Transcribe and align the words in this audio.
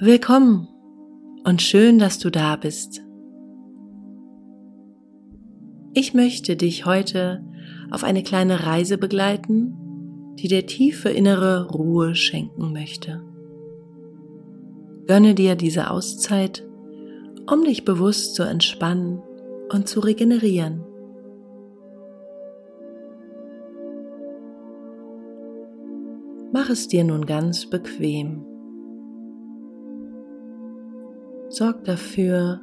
Willkommen 0.00 0.66
und 1.44 1.62
schön, 1.62 2.00
dass 2.00 2.18
du 2.18 2.28
da 2.28 2.56
bist. 2.56 3.00
Ich 5.92 6.14
möchte 6.14 6.56
dich 6.56 6.84
heute 6.84 7.44
auf 7.92 8.02
eine 8.02 8.24
kleine 8.24 8.66
Reise 8.66 8.98
begleiten, 8.98 10.34
die 10.34 10.48
dir 10.48 10.66
tiefe 10.66 11.10
innere 11.10 11.70
Ruhe 11.70 12.16
schenken 12.16 12.72
möchte. 12.72 13.22
Gönne 15.06 15.36
dir 15.36 15.54
diese 15.54 15.88
Auszeit, 15.92 16.66
um 17.48 17.62
dich 17.62 17.84
bewusst 17.84 18.34
zu 18.34 18.42
entspannen 18.42 19.22
und 19.70 19.86
zu 19.86 20.00
regenerieren. 20.00 20.84
Mach 26.52 26.68
es 26.68 26.88
dir 26.88 27.04
nun 27.04 27.26
ganz 27.26 27.70
bequem. 27.70 28.44
Sorg 31.54 31.84
dafür, 31.84 32.62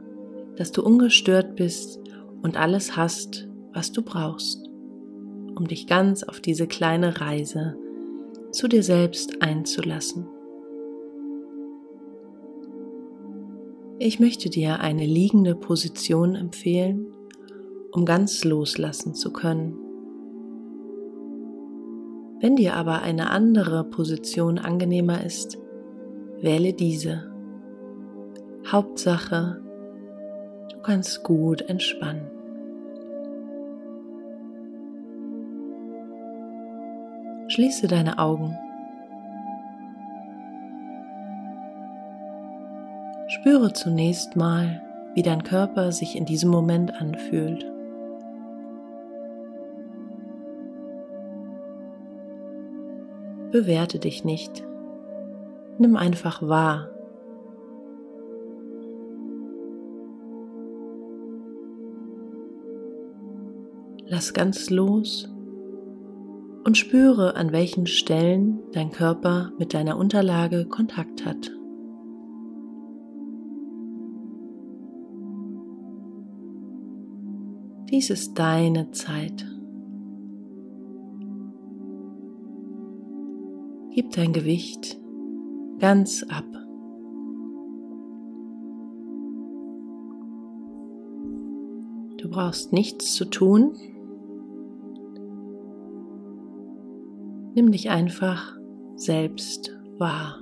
dass 0.57 0.73
du 0.73 0.83
ungestört 0.83 1.55
bist 1.55 2.01
und 2.41 2.59
alles 2.59 2.97
hast, 2.97 3.47
was 3.71 3.93
du 3.93 4.01
brauchst, 4.01 4.69
um 5.55 5.65
dich 5.65 5.87
ganz 5.87 6.23
auf 6.23 6.41
diese 6.41 6.67
kleine 6.67 7.21
Reise 7.21 7.77
zu 8.51 8.67
dir 8.67 8.83
selbst 8.83 9.41
einzulassen. 9.41 10.27
Ich 13.97 14.19
möchte 14.19 14.49
dir 14.49 14.81
eine 14.81 15.05
liegende 15.05 15.55
Position 15.55 16.35
empfehlen, 16.35 17.05
um 17.93 18.03
ganz 18.03 18.43
loslassen 18.43 19.13
zu 19.13 19.31
können. 19.31 19.77
Wenn 22.41 22.57
dir 22.57 22.75
aber 22.75 23.03
eine 23.03 23.29
andere 23.29 23.85
Position 23.85 24.59
angenehmer 24.59 25.23
ist, 25.23 25.57
wähle 26.41 26.73
diese. 26.73 27.30
Hauptsache, 28.69 29.59
du 30.71 30.79
kannst 30.81 31.23
gut 31.23 31.61
entspannen. 31.63 32.29
Schließe 37.49 37.87
deine 37.87 38.17
Augen. 38.17 38.55
Spüre 43.27 43.73
zunächst 43.73 44.37
mal, 44.37 44.81
wie 45.15 45.21
dein 45.23 45.43
Körper 45.43 45.91
sich 45.91 46.15
in 46.15 46.25
diesem 46.25 46.49
Moment 46.49 47.01
anfühlt. 47.01 47.65
Bewerte 53.51 53.99
dich 53.99 54.23
nicht. 54.23 54.63
Nimm 55.77 55.97
einfach 55.97 56.41
wahr, 56.41 56.87
Lass 64.11 64.33
ganz 64.33 64.69
los 64.69 65.33
und 66.65 66.77
spüre, 66.77 67.37
an 67.37 67.53
welchen 67.53 67.87
Stellen 67.87 68.59
dein 68.73 68.91
Körper 68.91 69.53
mit 69.57 69.73
deiner 69.73 69.95
Unterlage 69.95 70.65
Kontakt 70.65 71.25
hat. 71.25 71.49
Dies 77.89 78.09
ist 78.09 78.37
deine 78.37 78.91
Zeit. 78.91 79.49
Gib 83.91 84.11
dein 84.11 84.33
Gewicht 84.33 84.99
ganz 85.79 86.23
ab. 86.23 86.43
Du 92.17 92.29
brauchst 92.29 92.73
nichts 92.73 93.13
zu 93.15 93.23
tun, 93.23 93.71
Nimm 97.61 97.71
dich 97.71 97.91
einfach 97.91 98.57
selbst 98.95 99.77
wahr. 99.99 100.41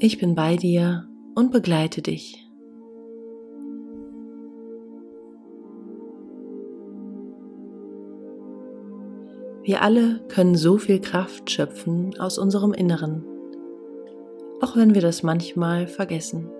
Ich 0.00 0.18
bin 0.18 0.34
bei 0.34 0.56
dir 0.56 1.08
und 1.34 1.50
begleite 1.50 2.02
dich. 2.02 2.46
Wir 9.62 9.80
alle 9.80 10.20
können 10.28 10.56
so 10.56 10.76
viel 10.76 11.00
Kraft 11.00 11.50
schöpfen 11.50 12.20
aus 12.20 12.36
unserem 12.36 12.74
Inneren, 12.74 13.24
auch 14.60 14.76
wenn 14.76 14.92
wir 14.92 15.00
das 15.00 15.22
manchmal 15.22 15.86
vergessen. 15.86 16.50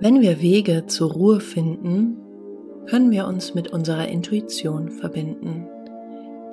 Wenn 0.00 0.20
wir 0.20 0.40
Wege 0.40 0.86
zur 0.86 1.10
Ruhe 1.10 1.40
finden, 1.40 2.18
können 2.86 3.10
wir 3.10 3.26
uns 3.26 3.54
mit 3.54 3.72
unserer 3.72 4.06
Intuition 4.06 4.90
verbinden, 4.90 5.66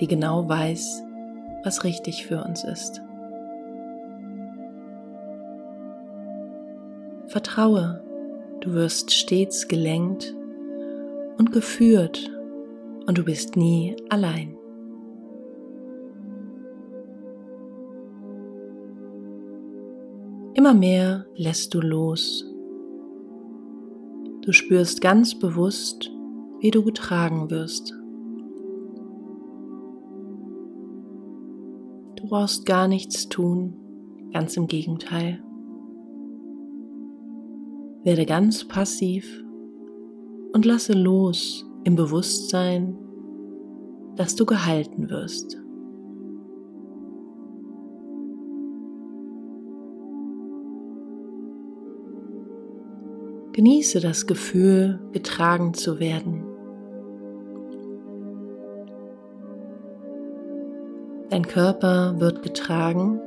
die 0.02 0.08
genau 0.08 0.50
weiß, 0.50 1.04
was 1.64 1.84
richtig 1.84 2.26
für 2.26 2.44
uns 2.44 2.64
ist. 2.64 3.04
Vertraue, 7.28 8.04
du 8.62 8.74
wirst 8.74 9.12
stets 9.14 9.68
gelenkt 9.68 10.36
und 11.38 11.52
geführt 11.52 12.32
und 13.06 13.16
du 13.16 13.24
bist 13.24 13.58
nie 13.58 13.96
allein. 14.10 14.58
Immer 20.56 20.74
mehr 20.74 21.28
lässt 21.36 21.76
du 21.76 21.82
los 21.82 22.55
Du 24.46 24.52
spürst 24.52 25.02
ganz 25.02 25.34
bewusst, 25.34 26.12
wie 26.60 26.70
du 26.70 26.84
getragen 26.84 27.50
wirst. 27.50 27.92
Du 32.16 32.28
brauchst 32.28 32.68
gar 32.68 32.88
nichts 32.88 33.28
tun, 33.28 33.74
ganz 34.32 34.56
im 34.56 34.68
Gegenteil. 34.68 35.44
Werde 38.04 38.28
ganz 38.28 38.68
passiv 38.68 39.44
und 40.54 40.64
lasse 40.64 40.94
los 40.94 41.66
im 41.84 41.96
Bewusstsein, 41.96 43.00
dass 44.16 44.36
du 44.36 44.46
gehalten 44.46 45.10
wirst. 45.10 45.65
Genieße 53.56 54.02
das 54.02 54.28
Gefühl, 54.28 55.00
getragen 55.14 55.74
zu 55.74 55.98
werden. 56.02 56.44
Dein 61.30 61.48
Körper 61.48 62.20
wird 62.20 62.44
getragen 62.44 63.22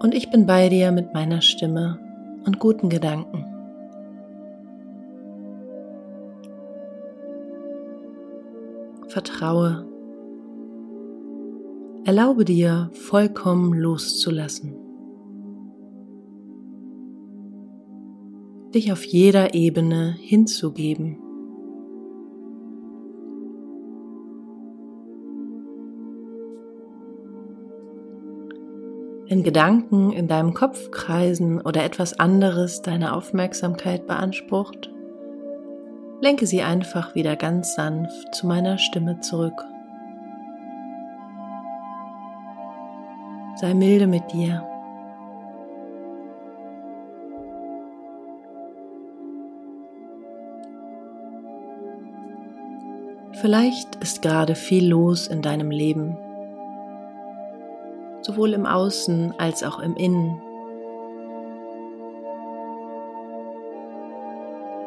und 0.00 0.14
ich 0.14 0.30
bin 0.30 0.46
bei 0.46 0.70
dir 0.70 0.90
mit 0.90 1.12
meiner 1.12 1.42
Stimme 1.42 1.98
und 2.46 2.60
guten 2.60 2.88
Gedanken. 2.88 3.44
Vertraue. 9.06 9.84
Erlaube 12.06 12.46
dir 12.46 12.88
vollkommen 12.94 13.74
loszulassen. 13.74 14.81
Dich 18.74 18.92
auf 18.92 19.04
jeder 19.04 19.54
Ebene 19.54 20.16
hinzugeben. 20.18 21.18
Wenn 29.28 29.42
Gedanken 29.42 30.12
in 30.12 30.28
deinem 30.28 30.52
Kopf 30.52 30.90
kreisen 30.90 31.60
oder 31.60 31.84
etwas 31.84 32.18
anderes 32.18 32.82
deine 32.82 33.14
Aufmerksamkeit 33.14 34.06
beansprucht, 34.06 34.90
lenke 36.20 36.46
sie 36.46 36.62
einfach 36.62 37.14
wieder 37.14 37.36
ganz 37.36 37.74
sanft 37.74 38.34
zu 38.34 38.46
meiner 38.46 38.78
Stimme 38.78 39.20
zurück. 39.20 39.64
Sei 43.56 43.74
milde 43.74 44.06
mit 44.06 44.32
dir. 44.32 44.66
Vielleicht 53.42 53.96
ist 53.96 54.22
gerade 54.22 54.54
viel 54.54 54.88
los 54.88 55.26
in 55.26 55.42
deinem 55.42 55.72
Leben, 55.72 56.16
sowohl 58.20 58.52
im 58.52 58.66
Außen 58.66 59.34
als 59.36 59.64
auch 59.64 59.80
im 59.80 59.96
Innen. 59.96 60.40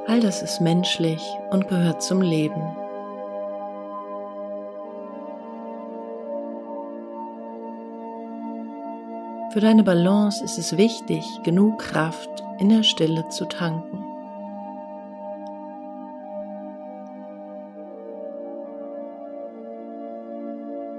All 0.07 0.21
das 0.21 0.41
ist 0.41 0.61
menschlich 0.61 1.21
und 1.51 1.67
gehört 1.67 2.01
zum 2.01 2.21
Leben. 2.21 2.61
Für 9.51 9.59
deine 9.59 9.83
Balance 9.83 10.41
ist 10.41 10.57
es 10.57 10.77
wichtig, 10.77 11.25
genug 11.43 11.79
Kraft 11.79 12.41
in 12.59 12.69
der 12.69 12.83
Stille 12.83 13.27
zu 13.27 13.43
tanken. 13.49 14.04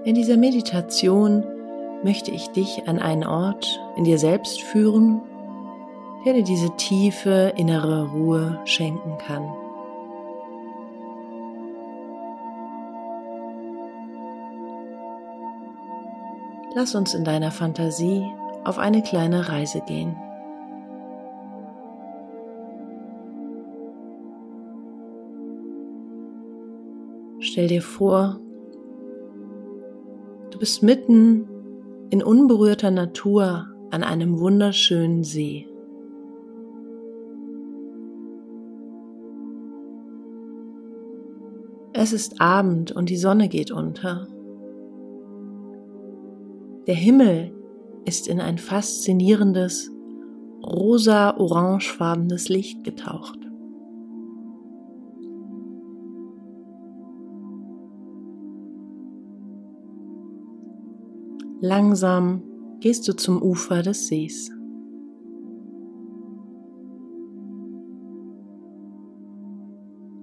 In 0.06 0.14
dieser 0.14 0.37
Meditation 0.37 1.44
möchte 2.05 2.31
ich 2.31 2.47
dich 2.50 2.87
an 2.87 3.00
einen 3.00 3.26
Ort 3.26 3.81
in 3.97 4.05
dir 4.05 4.19
selbst 4.19 4.62
führen, 4.62 5.20
der 6.25 6.35
dir 6.35 6.44
diese 6.44 6.70
tiefe 6.76 7.53
innere 7.56 8.12
Ruhe 8.12 8.61
schenken 8.67 9.19
kann. 9.19 9.53
Lass 16.76 16.94
uns 16.94 17.12
in 17.12 17.25
deiner 17.25 17.50
Fantasie 17.50 18.25
auf 18.62 18.79
eine 18.79 19.03
kleine 19.03 19.49
Reise 19.49 19.81
gehen. 19.88 20.14
Stell 27.41 27.67
dir 27.67 27.82
vor, 27.82 28.38
du 30.56 30.61
bist 30.61 30.82
mitten 30.82 31.47
in 32.08 32.23
unberührter 32.23 32.91
Natur 32.91 33.67
an 33.91 34.03
einem 34.03 34.38
wunderschönen 34.38 35.23
See. 35.23 35.69
Es 41.93 42.14
ist 42.14 42.41
Abend 42.41 42.91
und 42.91 43.11
die 43.11 43.19
Sonne 43.19 43.50
geht 43.50 43.70
unter. 43.70 44.29
Der 46.87 46.94
Himmel 46.94 47.53
ist 48.06 48.26
in 48.26 48.41
ein 48.41 48.56
faszinierendes, 48.56 49.91
rosa-orangefarbenes 50.64 52.49
Licht 52.49 52.82
getaucht. 52.82 53.45
Langsam 61.69 62.45
gehst 62.79 63.09
du 63.09 63.13
zum 63.17 63.43
Ufer 63.43 63.83
des 63.83 64.07
Sees. 64.07 64.53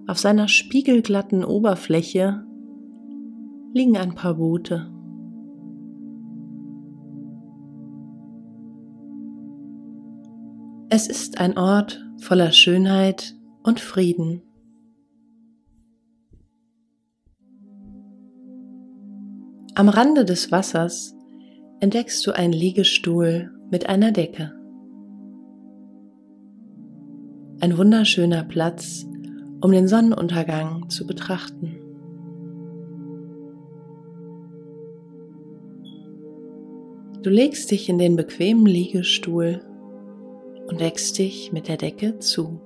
Auf 0.08 0.20
seiner 0.20 0.48
spiegelglatten 0.48 1.44
Oberfläche 1.44 2.46
liegen 3.74 3.98
ein 3.98 4.16
paar 4.16 4.36
Boote. 4.36 4.90
Es 10.90 11.08
ist 11.08 11.40
ein 11.40 11.58
Ort 11.58 12.06
voller 12.22 12.54
Schönheit 12.54 13.36
und 13.64 13.82
Frieden. 13.82 14.44
Am 19.76 19.90
Rande 19.90 20.24
des 20.24 20.50
Wassers 20.50 21.13
entdeckst 21.84 22.26
du 22.26 22.32
einen 22.32 22.54
Liegestuhl 22.54 23.52
mit 23.70 23.90
einer 23.90 24.14
Decke. 24.14 24.54
Ein 27.60 27.78
wunderschöner 27.78 28.46
Platz, 28.46 29.06
um 29.60 29.70
den 29.70 29.90
Sonnenuntergang 29.90 30.90
zu 30.90 31.06
betrachten. 31.06 31.76
Du 37.22 37.30
legst 37.30 37.70
dich 37.70 37.90
in 37.90 37.98
den 37.98 38.16
bequemen 38.16 38.66
Liegestuhl 38.66 39.60
und 40.68 40.80
deckst 40.80 41.18
dich 41.18 41.52
mit 41.52 41.68
der 41.68 41.76
Decke 41.76 42.18
zu. 42.20 42.62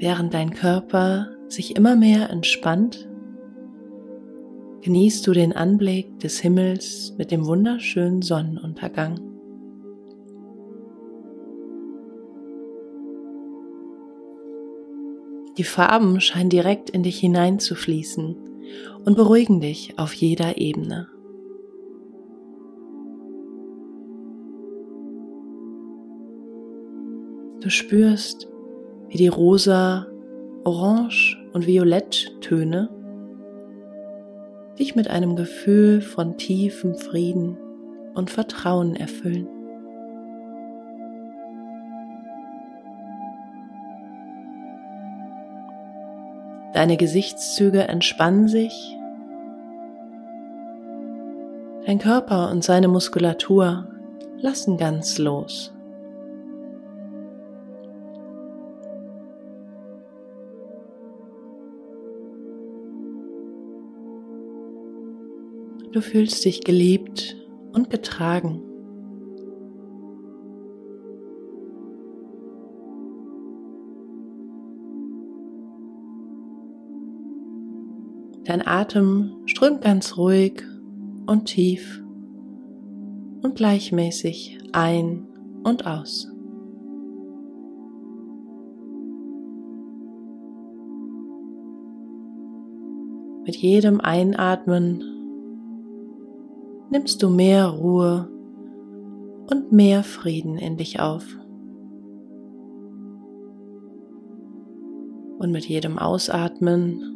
Während 0.00 0.34
dein 0.34 0.50
Körper 0.50 1.37
sich 1.48 1.76
immer 1.76 1.96
mehr 1.96 2.30
entspannt, 2.30 3.08
genießt 4.82 5.26
du 5.26 5.32
den 5.32 5.52
Anblick 5.52 6.18
des 6.20 6.38
Himmels 6.40 7.14
mit 7.18 7.30
dem 7.30 7.46
wunderschönen 7.46 8.22
Sonnenuntergang. 8.22 9.20
Die 15.58 15.64
Farben 15.64 16.20
scheinen 16.20 16.50
direkt 16.50 16.88
in 16.90 17.02
dich 17.02 17.18
hineinzufließen 17.18 18.36
und 19.04 19.16
beruhigen 19.16 19.60
dich 19.60 19.98
auf 19.98 20.12
jeder 20.12 20.56
Ebene. 20.58 21.08
Du 27.60 27.70
spürst, 27.70 28.48
wie 29.08 29.16
die 29.16 29.26
rosa, 29.26 30.06
orange 30.64 31.36
und 31.52 31.66
violetttöne 31.66 32.88
dich 34.78 34.94
mit 34.94 35.08
einem 35.08 35.36
Gefühl 35.36 36.00
von 36.00 36.36
tiefem 36.36 36.94
Frieden 36.94 37.58
und 38.14 38.30
Vertrauen 38.30 38.94
erfüllen. 38.94 39.48
Deine 46.74 46.96
Gesichtszüge 46.96 47.88
entspannen 47.88 48.46
sich. 48.46 48.96
Dein 51.86 51.98
Körper 51.98 52.50
und 52.52 52.62
seine 52.62 52.86
Muskulatur 52.86 53.88
lassen 54.36 54.76
ganz 54.76 55.18
los. 55.18 55.74
Du 65.92 66.02
fühlst 66.02 66.44
dich 66.44 66.60
geliebt 66.60 67.36
und 67.72 67.88
getragen. 67.88 68.62
Dein 78.44 78.66
Atem 78.66 79.42
strömt 79.46 79.82
ganz 79.82 80.16
ruhig 80.16 80.62
und 81.26 81.46
tief 81.46 82.02
und 83.42 83.54
gleichmäßig 83.56 84.58
ein 84.72 85.26
und 85.64 85.86
aus. 85.86 86.30
Mit 93.44 93.56
jedem 93.56 94.00
Einatmen 94.00 95.02
nimmst 96.90 97.22
du 97.22 97.30
mehr 97.30 97.68
Ruhe 97.68 98.28
und 99.50 99.72
mehr 99.72 100.02
Frieden 100.02 100.56
in 100.56 100.76
dich 100.76 101.00
auf. 101.00 101.24
Und 105.38 105.52
mit 105.52 105.66
jedem 105.66 105.98
Ausatmen 105.98 107.14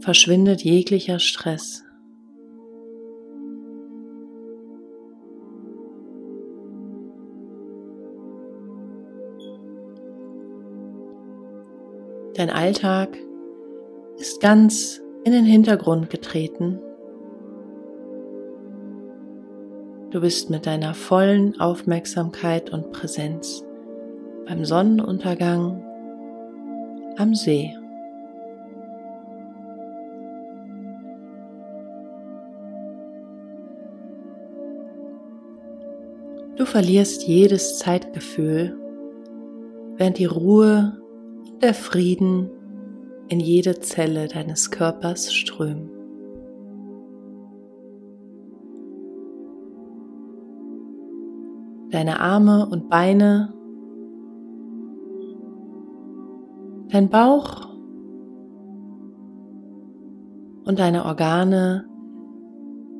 verschwindet 0.00 0.62
jeglicher 0.62 1.18
Stress. 1.18 1.84
Dein 12.34 12.50
Alltag 12.50 13.16
ist 14.18 14.40
ganz 14.40 15.00
in 15.24 15.32
den 15.32 15.44
Hintergrund 15.44 16.10
getreten. 16.10 16.80
Du 20.14 20.20
bist 20.20 20.48
mit 20.48 20.64
deiner 20.64 20.94
vollen 20.94 21.60
Aufmerksamkeit 21.60 22.70
und 22.70 22.92
Präsenz 22.92 23.64
beim 24.46 24.64
Sonnenuntergang 24.64 25.82
am 27.16 27.34
See. 27.34 27.74
Du 36.54 36.64
verlierst 36.64 37.26
jedes 37.26 37.80
Zeitgefühl, 37.80 38.78
während 39.96 40.18
die 40.18 40.26
Ruhe 40.26 40.96
und 41.44 41.60
der 41.60 41.74
Frieden 41.74 42.50
in 43.26 43.40
jede 43.40 43.80
Zelle 43.80 44.28
deines 44.28 44.70
Körpers 44.70 45.34
strömen. 45.34 45.93
Deine 51.94 52.18
Arme 52.18 52.66
und 52.66 52.88
Beine, 52.88 53.54
dein 56.88 57.08
Bauch 57.08 57.68
und 60.64 60.80
deine 60.80 61.04
Organe 61.04 61.88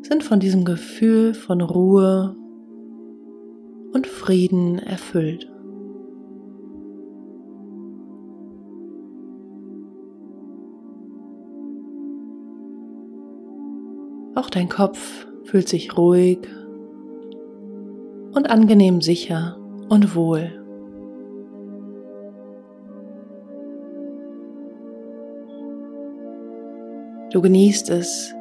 sind 0.02 0.22
von 0.22 0.38
diesem 0.38 0.64
Gefühl 0.64 1.34
von 1.34 1.60
Ruhe 1.60 2.36
und 3.92 4.06
Frieden 4.06 4.78
erfüllt. 4.78 5.50
Auch 14.36 14.50
dein 14.50 14.68
Kopf 14.68 15.26
fühlt 15.42 15.68
sich 15.68 15.98
ruhig 15.98 16.48
und 18.34 18.50
angenehm 18.50 19.00
sicher 19.00 19.56
und 19.88 20.14
wohl. 20.14 20.60
Du 27.30 27.42
genießt 27.42 27.90
es, 27.90 28.34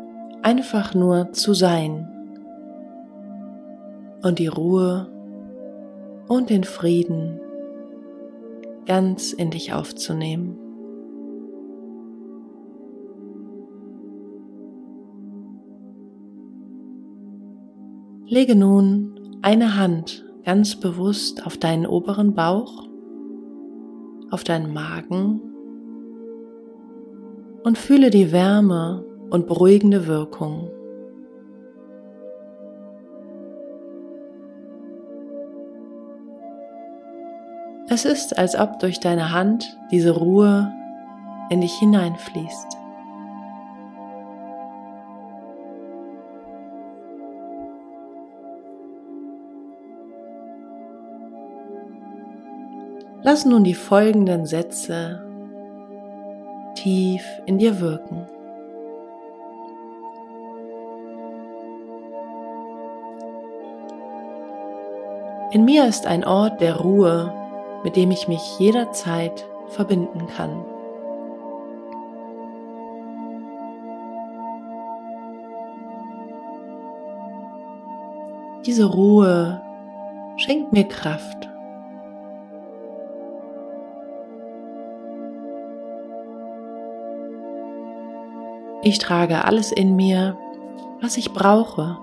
einfach 0.44 0.94
nur 0.94 1.32
zu 1.32 1.54
sein 1.54 2.08
und 4.22 4.40
die 4.40 4.48
Ruhe 4.48 5.10
und 6.28 6.50
den 6.50 6.64
Frieden 6.64 7.40
ganz 8.86 9.34
in 9.34 9.50
dich 9.50 9.74
aufzunehmen. 9.74 10.60
Lege 18.26 18.56
nun 18.56 19.12
eine 19.44 19.78
Hand 19.78 20.26
ganz 20.46 20.78
bewusst 20.78 21.46
auf 21.46 21.58
deinen 21.58 21.86
oberen 21.86 22.34
Bauch, 22.34 22.88
auf 24.32 24.44
deinen 24.46 24.74
Magen 24.74 25.42
und 27.64 27.78
fühle 27.78 28.10
die 28.10 28.32
Wärme 28.32 29.06
und 29.30 29.46
beruhigende 29.46 30.08
Wirkung. 30.08 30.72
Es 37.90 38.06
ist, 38.06 38.38
als 38.38 38.58
ob 38.58 38.80
durch 38.80 39.02
deine 39.02 39.34
Hand 39.34 39.78
diese 39.92 40.12
Ruhe 40.12 40.72
in 41.50 41.60
dich 41.60 41.74
hineinfließt. 41.74 42.78
Lass 53.25 53.46
nun 53.46 53.63
die 53.63 53.74
folgenden 53.74 54.46
Sätze 54.46 55.24
tief 56.75 57.24
in 57.46 57.58
dir 57.58 57.80
wirken. 57.80 58.27
In 65.51 65.63
mir 65.63 65.86
ist 65.86 66.06
ein 66.06 66.25
Ort 66.25 66.60
der 66.60 66.75
Ruhe, 66.82 67.34
mit 67.86 67.96
dem 67.96 68.12
ich 68.12 68.27
mich 68.27 68.60
jederzeit 68.60 69.46
verbinden 69.68 70.27
kann. 70.36 70.65
Diese 78.65 78.86
Ruhe 78.86 79.62
schenkt 80.36 80.74
mir 80.74 80.88
Kraft. 80.89 81.53
Ich 88.86 89.00
trage 89.00 89.46
alles 89.46 89.72
in 89.72 89.96
mir, 89.96 90.38
was 91.02 91.16
ich 91.16 91.32
brauche. 91.32 91.98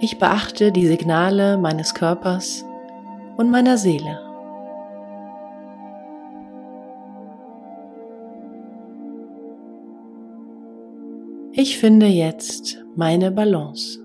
Ich 0.00 0.18
beachte 0.18 0.72
die 0.72 0.86
Signale 0.86 1.58
meines 1.58 1.92
Körpers 1.92 2.64
und 3.36 3.50
meiner 3.50 3.76
Seele. 3.76 4.18
Ich 11.52 11.78
finde 11.78 12.06
jetzt 12.06 12.82
meine 12.96 13.30
Balance. 13.30 14.01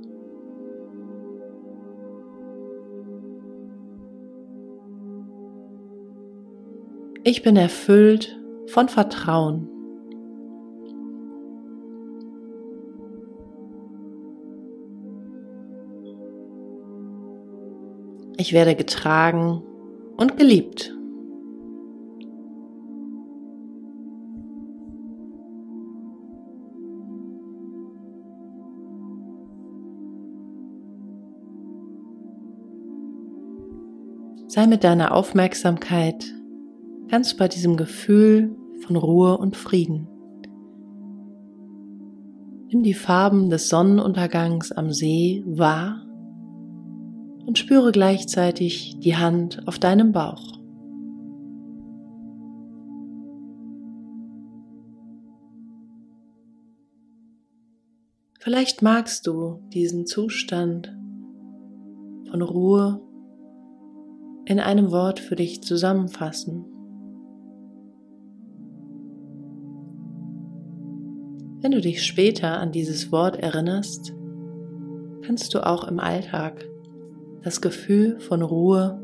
Ich 7.29 7.41
bin 7.41 7.57
erfüllt 7.57 8.39
von 8.67 8.87
Vertrauen. 8.87 9.67
Ich 18.37 18.53
werde 18.53 18.75
getragen 18.75 19.61
und 20.15 20.37
geliebt. 20.37 20.95
Sei 34.47 34.65
mit 34.65 34.85
deiner 34.85 35.13
Aufmerksamkeit 35.13 36.36
ganz 37.09 37.35
bei 37.35 37.47
diesem 37.47 37.77
Gefühl 37.77 38.55
von 38.85 38.95
Ruhe 38.95 39.37
und 39.37 39.55
Frieden. 39.55 40.07
Nimm 42.69 42.83
die 42.83 42.93
Farben 42.93 43.49
des 43.49 43.69
Sonnenuntergangs 43.69 44.71
am 44.73 44.91
See 44.91 45.43
wahr 45.45 46.05
und 47.45 47.57
spüre 47.57 47.93
gleichzeitig 47.93 48.99
die 48.99 49.15
Hand 49.15 49.65
auf 49.67 49.79
deinem 49.79 50.11
Bauch. 50.11 50.57
Vielleicht 58.39 58.81
magst 58.81 59.27
du 59.27 59.61
diesen 59.73 60.05
Zustand 60.05 60.93
von 62.29 62.41
Ruhe 62.41 63.01
in 64.45 64.59
einem 64.59 64.91
Wort 64.91 65.19
für 65.19 65.35
dich 65.35 65.63
zusammenfassen. 65.63 66.76
Wenn 71.59 71.71
du 71.71 71.81
dich 71.81 72.03
später 72.03 72.59
an 72.59 72.71
dieses 72.71 73.11
Wort 73.11 73.37
erinnerst, 73.37 74.13
kannst 75.23 75.55
du 75.55 75.65
auch 75.65 75.87
im 75.87 75.99
Alltag 75.99 76.63
das 77.41 77.61
Gefühl 77.61 78.19
von 78.19 78.43
Ruhe 78.43 79.01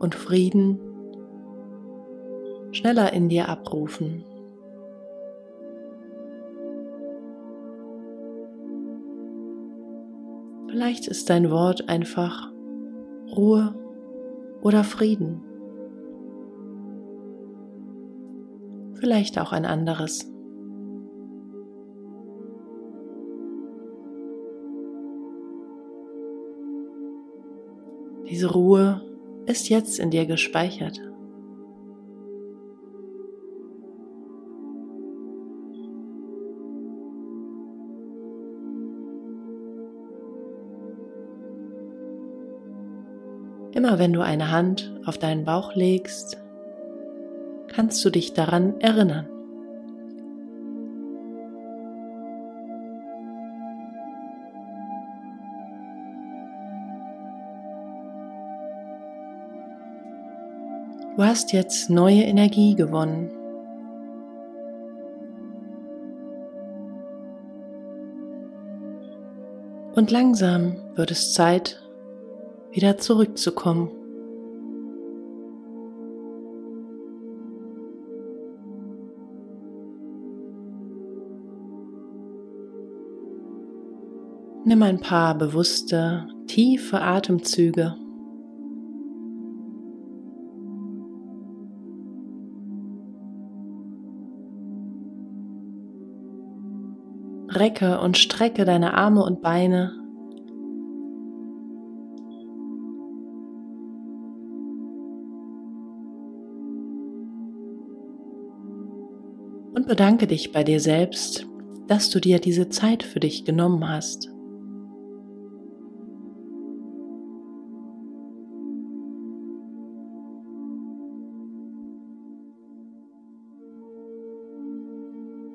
und 0.00 0.14
Frieden 0.14 0.78
schneller 2.72 3.12
in 3.14 3.30
dir 3.30 3.48
abrufen. 3.48 4.24
Vielleicht 10.68 11.08
ist 11.08 11.30
dein 11.30 11.50
Wort 11.50 11.88
einfach 11.88 12.52
Ruhe 13.34 13.74
oder 14.60 14.84
Frieden. 14.84 15.42
Vielleicht 18.94 19.38
auch 19.40 19.52
ein 19.52 19.64
anderes. 19.64 20.30
Diese 28.40 28.52
Ruhe 28.52 29.02
ist 29.44 29.68
jetzt 29.68 29.98
in 29.98 30.10
dir 30.10 30.24
gespeichert. 30.24 30.98
Immer 43.74 43.98
wenn 43.98 44.14
du 44.14 44.22
eine 44.22 44.50
Hand 44.50 44.90
auf 45.04 45.18
deinen 45.18 45.44
Bauch 45.44 45.74
legst, 45.74 46.38
kannst 47.68 48.02
du 48.06 48.08
dich 48.08 48.32
daran 48.32 48.80
erinnern. 48.80 49.28
Du 61.20 61.26
hast 61.26 61.52
jetzt 61.52 61.90
neue 61.90 62.22
Energie 62.22 62.74
gewonnen. 62.74 63.30
Und 69.94 70.10
langsam 70.10 70.76
wird 70.94 71.10
es 71.10 71.34
Zeit, 71.34 71.86
wieder 72.70 72.96
zurückzukommen. 72.96 73.90
Nimm 84.64 84.82
ein 84.82 85.00
paar 85.00 85.36
bewusste, 85.36 86.28
tiefe 86.46 87.02
Atemzüge. 87.02 87.94
Recke 97.60 98.00
und 98.00 98.16
strecke 98.16 98.64
deine 98.64 98.94
Arme 98.94 99.22
und 99.22 99.42
Beine. 99.42 99.92
Und 109.74 109.86
bedanke 109.86 110.26
dich 110.26 110.52
bei 110.52 110.64
dir 110.64 110.80
selbst, 110.80 111.46
dass 111.86 112.08
du 112.08 112.18
dir 112.18 112.40
diese 112.40 112.70
Zeit 112.70 113.02
für 113.02 113.20
dich 113.20 113.44
genommen 113.44 113.86
hast. 113.88 114.29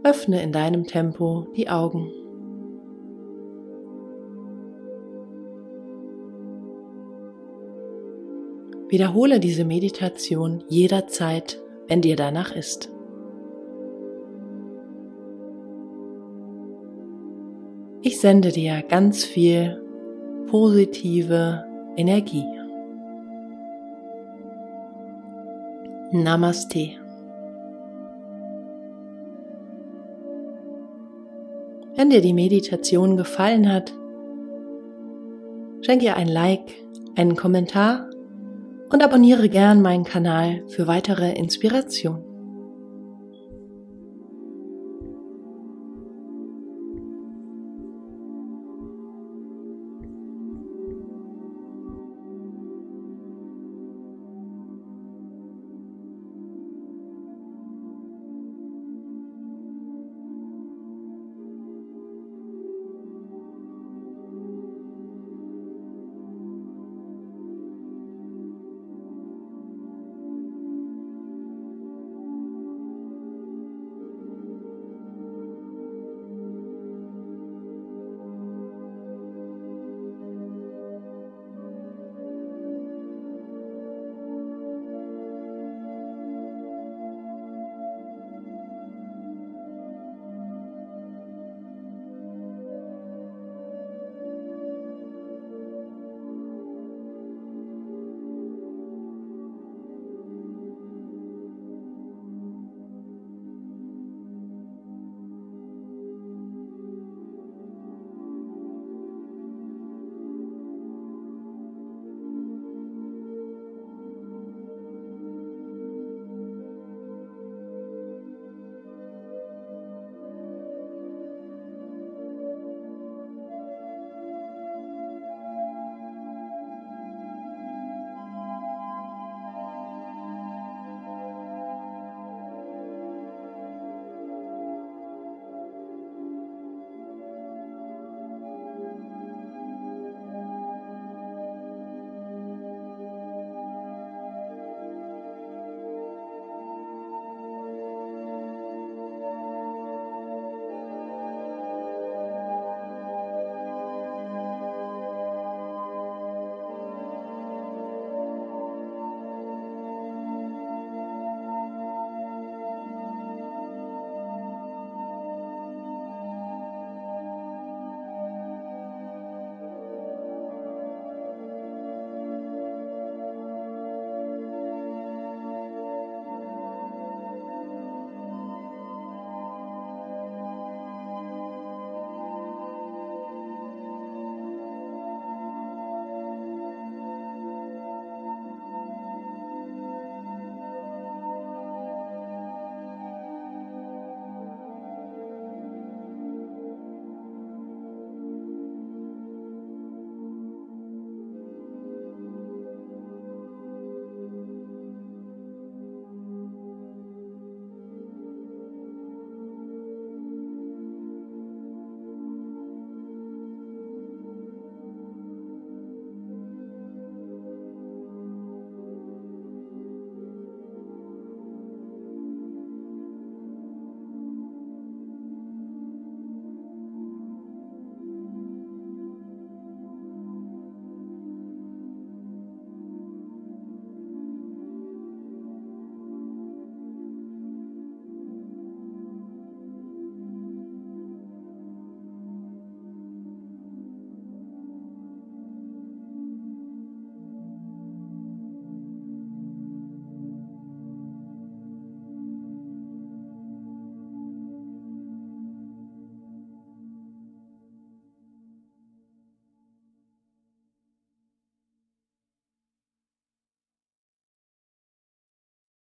Öffne 0.05 0.43
in 0.43 0.51
deinem 0.51 0.85
Tempo 0.85 1.47
die 1.57 1.67
Augen. 1.67 2.11
Wiederhole 8.87 9.39
diese 9.39 9.65
Meditation 9.65 10.63
jederzeit, 10.69 11.59
wenn 11.87 12.03
dir 12.03 12.15
danach 12.15 12.55
ist. 12.55 12.91
Ich 18.03 18.19
sende 18.19 18.49
dir 18.49 18.83
ganz 18.87 19.25
viel 19.25 19.81
positive 20.45 21.65
Energie. 21.97 22.45
Namaste. 26.11 27.04
Wenn 31.95 32.09
dir 32.09 32.19
die 32.19 32.33
Meditation 32.33 33.15
gefallen 33.15 33.71
hat, 33.71 33.93
schenk 35.79 36.03
ihr 36.03 36.17
ein 36.17 36.27
Like, 36.27 36.73
einen 37.15 37.37
Kommentar 37.37 38.09
und 38.89 39.01
abonniere 39.01 39.47
gern 39.47 39.81
meinen 39.81 40.03
Kanal 40.03 40.63
für 40.67 40.87
weitere 40.87 41.31
Inspiration. 41.31 42.24